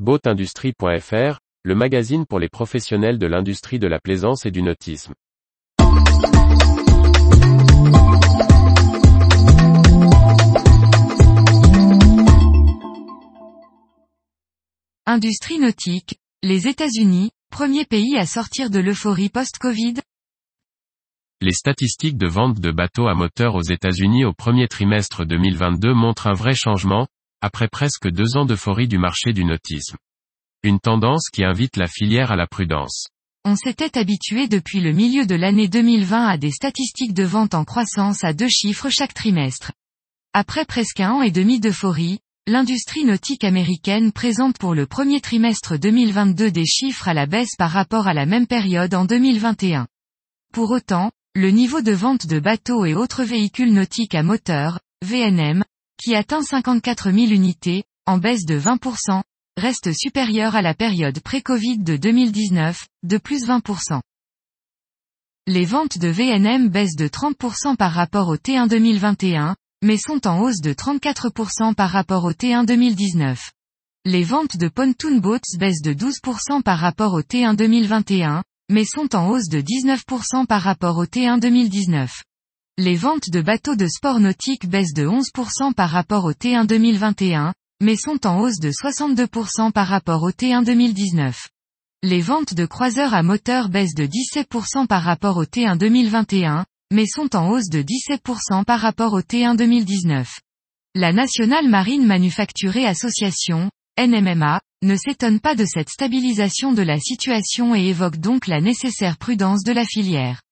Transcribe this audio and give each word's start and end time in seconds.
Boatindustrie.fr, 0.00 1.38
le 1.62 1.74
magazine 1.76 2.26
pour 2.26 2.40
les 2.40 2.48
professionnels 2.48 3.16
de 3.16 3.28
l'industrie 3.28 3.78
de 3.78 3.86
la 3.86 4.00
plaisance 4.00 4.44
et 4.44 4.50
du 4.50 4.60
nautisme. 4.60 5.14
Industrie 15.06 15.60
nautique, 15.60 16.16
les 16.42 16.66
États-Unis, 16.66 17.30
premier 17.50 17.84
pays 17.84 18.16
à 18.16 18.26
sortir 18.26 18.70
de 18.70 18.80
l'euphorie 18.80 19.28
post-Covid 19.28 19.94
Les 21.40 21.52
statistiques 21.52 22.18
de 22.18 22.26
vente 22.26 22.58
de 22.58 22.72
bateaux 22.72 23.06
à 23.06 23.14
moteur 23.14 23.54
aux 23.54 23.62
États-Unis 23.62 24.24
au 24.24 24.32
premier 24.32 24.66
trimestre 24.66 25.24
2022 25.24 25.94
montrent 25.94 26.26
un 26.26 26.32
vrai 26.32 26.56
changement, 26.56 27.06
après 27.44 27.68
presque 27.68 28.08
deux 28.08 28.38
ans 28.38 28.46
d'euphorie 28.46 28.88
du 28.88 28.96
marché 28.96 29.34
du 29.34 29.44
nautisme. 29.44 29.98
Une 30.62 30.80
tendance 30.80 31.28
qui 31.30 31.44
invite 31.44 31.76
la 31.76 31.88
filière 31.88 32.32
à 32.32 32.36
la 32.36 32.46
prudence. 32.46 33.08
On 33.44 33.54
s'était 33.54 33.98
habitué 33.98 34.48
depuis 34.48 34.80
le 34.80 34.92
milieu 34.92 35.26
de 35.26 35.34
l'année 35.34 35.68
2020 35.68 36.26
à 36.26 36.38
des 36.38 36.50
statistiques 36.50 37.12
de 37.12 37.24
vente 37.24 37.52
en 37.52 37.66
croissance 37.66 38.24
à 38.24 38.32
deux 38.32 38.48
chiffres 38.48 38.88
chaque 38.88 39.12
trimestre. 39.12 39.72
Après 40.32 40.64
presque 40.64 41.00
un 41.00 41.10
an 41.10 41.20
et 41.20 41.30
demi 41.30 41.60
d'euphorie, 41.60 42.20
l'industrie 42.46 43.04
nautique 43.04 43.44
américaine 43.44 44.10
présente 44.10 44.56
pour 44.56 44.74
le 44.74 44.86
premier 44.86 45.20
trimestre 45.20 45.78
2022 45.78 46.50
des 46.50 46.64
chiffres 46.64 47.08
à 47.08 47.12
la 47.12 47.26
baisse 47.26 47.56
par 47.58 47.72
rapport 47.72 48.06
à 48.06 48.14
la 48.14 48.24
même 48.24 48.46
période 48.46 48.94
en 48.94 49.04
2021. 49.04 49.86
Pour 50.54 50.70
autant, 50.70 51.10
le 51.34 51.50
niveau 51.50 51.82
de 51.82 51.92
vente 51.92 52.26
de 52.26 52.38
bateaux 52.38 52.86
et 52.86 52.94
autres 52.94 53.22
véhicules 53.22 53.74
nautiques 53.74 54.14
à 54.14 54.22
moteur, 54.22 54.80
VNM, 55.04 55.62
qui 55.96 56.14
atteint 56.14 56.42
54 56.42 57.10
000 57.10 57.32
unités, 57.32 57.84
en 58.06 58.18
baisse 58.18 58.44
de 58.44 58.58
20%, 58.58 59.22
reste 59.56 59.92
supérieur 59.92 60.56
à 60.56 60.62
la 60.62 60.74
période 60.74 61.20
pré-Covid 61.20 61.78
de 61.78 61.96
2019, 61.96 62.86
de 63.02 63.18
plus 63.18 63.46
20%. 63.46 64.00
Les 65.46 65.64
ventes 65.64 65.98
de 65.98 66.08
VNM 66.08 66.68
baissent 66.68 66.96
de 66.96 67.06
30% 67.06 67.76
par 67.76 67.92
rapport 67.92 68.28
au 68.28 68.36
T1 68.36 68.68
2021, 68.68 69.56
mais 69.82 69.98
sont 69.98 70.26
en 70.26 70.40
hausse 70.40 70.60
de 70.60 70.72
34% 70.72 71.74
par 71.74 71.90
rapport 71.90 72.24
au 72.24 72.32
T1 72.32 72.64
2019. 72.64 73.52
Les 74.06 74.24
ventes 74.24 74.56
de 74.56 74.68
pontoon 74.68 75.18
boats 75.18 75.40
baissent 75.58 75.82
de 75.82 75.92
12% 75.92 76.62
par 76.62 76.78
rapport 76.78 77.12
au 77.12 77.20
T1 77.20 77.56
2021, 77.56 78.42
mais 78.70 78.84
sont 78.84 79.14
en 79.14 79.28
hausse 79.28 79.48
de 79.48 79.60
19% 79.60 80.46
par 80.46 80.62
rapport 80.62 80.96
au 80.96 81.04
T1 81.04 81.38
2019. 81.38 82.22
Les 82.76 82.96
ventes 82.96 83.30
de 83.30 83.40
bateaux 83.40 83.76
de 83.76 83.86
sport 83.86 84.18
nautique 84.18 84.68
baissent 84.68 84.94
de 84.94 85.06
11% 85.06 85.74
par 85.74 85.90
rapport 85.90 86.24
au 86.24 86.32
T1 86.32 86.66
2021, 86.66 87.54
mais 87.80 87.94
sont 87.94 88.26
en 88.26 88.40
hausse 88.40 88.58
de 88.58 88.72
62% 88.72 89.70
par 89.70 89.86
rapport 89.86 90.24
au 90.24 90.32
T1 90.32 90.64
2019. 90.64 91.50
Les 92.02 92.20
ventes 92.20 92.54
de 92.54 92.66
croiseurs 92.66 93.14
à 93.14 93.22
moteur 93.22 93.68
baissent 93.68 93.94
de 93.94 94.06
17% 94.06 94.88
par 94.88 95.04
rapport 95.04 95.36
au 95.36 95.44
T1 95.44 95.78
2021, 95.78 96.66
mais 96.92 97.06
sont 97.06 97.36
en 97.36 97.48
hausse 97.50 97.68
de 97.68 97.80
17% 97.80 98.64
par 98.64 98.80
rapport 98.80 99.12
au 99.12 99.20
T1 99.20 99.56
2019. 99.56 100.40
La 100.96 101.12
Nationale 101.12 101.68
Marine 101.68 102.04
Manufacturée 102.04 102.86
Association, 102.86 103.70
NMMA, 104.00 104.60
ne 104.82 104.96
s'étonne 104.96 105.38
pas 105.38 105.54
de 105.54 105.64
cette 105.64 105.90
stabilisation 105.90 106.72
de 106.72 106.82
la 106.82 106.98
situation 106.98 107.76
et 107.76 107.86
évoque 107.86 108.16
donc 108.16 108.48
la 108.48 108.60
nécessaire 108.60 109.16
prudence 109.16 109.62
de 109.62 109.72
la 109.72 109.84
filière. 109.84 110.42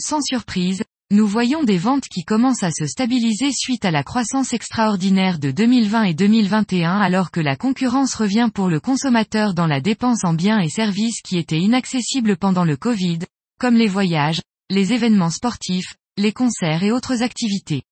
Sans 0.00 0.22
surprise, 0.22 0.82
nous 1.10 1.26
voyons 1.26 1.64
des 1.64 1.78
ventes 1.78 2.06
qui 2.06 2.22
commencent 2.22 2.62
à 2.62 2.70
se 2.70 2.86
stabiliser 2.86 3.50
suite 3.50 3.86
à 3.86 3.90
la 3.90 4.02
croissance 4.02 4.52
extraordinaire 4.52 5.38
de 5.38 5.50
2020 5.50 6.02
et 6.02 6.12
2021 6.12 7.00
alors 7.00 7.30
que 7.30 7.40
la 7.40 7.56
concurrence 7.56 8.14
revient 8.14 8.50
pour 8.52 8.68
le 8.68 8.78
consommateur 8.78 9.54
dans 9.54 9.66
la 9.66 9.80
dépense 9.80 10.24
en 10.24 10.34
biens 10.34 10.60
et 10.60 10.68
services 10.68 11.22
qui 11.22 11.38
étaient 11.38 11.60
inaccessibles 11.60 12.36
pendant 12.36 12.64
le 12.64 12.76
Covid, 12.76 13.20
comme 13.58 13.76
les 13.76 13.88
voyages, 13.88 14.42
les 14.68 14.92
événements 14.92 15.30
sportifs, 15.30 15.96
les 16.18 16.32
concerts 16.32 16.82
et 16.82 16.92
autres 16.92 17.22
activités. 17.22 17.84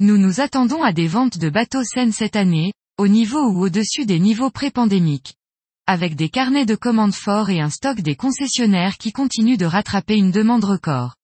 Nous 0.00 0.16
nous 0.16 0.40
attendons 0.40 0.82
à 0.82 0.94
des 0.94 1.06
ventes 1.06 1.36
de 1.36 1.50
bateaux 1.50 1.84
saines 1.84 2.12
cette 2.12 2.34
année, 2.34 2.72
au 2.96 3.08
niveau 3.08 3.46
ou 3.46 3.66
au-dessus 3.66 4.06
des 4.06 4.18
niveaux 4.18 4.50
pré-pandémiques. 4.50 5.34
Avec 5.86 6.16
des 6.16 6.30
carnets 6.30 6.64
de 6.64 6.76
commandes 6.76 7.14
forts 7.14 7.50
et 7.50 7.60
un 7.60 7.68
stock 7.68 8.00
des 8.00 8.16
concessionnaires 8.16 8.96
qui 8.96 9.12
continuent 9.12 9.58
de 9.58 9.66
rattraper 9.66 10.16
une 10.16 10.30
demande 10.30 10.64
record. 10.64 11.14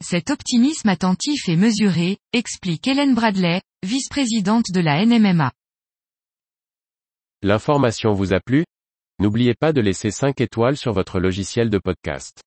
Cet 0.00 0.30
optimisme 0.30 0.88
attentif 0.88 1.48
et 1.48 1.56
mesuré, 1.56 2.18
explique 2.32 2.86
Hélène 2.86 3.16
Bradley, 3.16 3.60
vice-présidente 3.84 4.66
de 4.72 4.80
la 4.80 5.04
NMMA. 5.04 5.50
L'information 7.42 8.12
vous 8.12 8.32
a 8.32 8.38
plu? 8.38 8.64
N'oubliez 9.18 9.54
pas 9.54 9.72
de 9.72 9.80
laisser 9.80 10.12
5 10.12 10.40
étoiles 10.40 10.76
sur 10.76 10.92
votre 10.92 11.18
logiciel 11.18 11.68
de 11.68 11.78
podcast. 11.78 12.42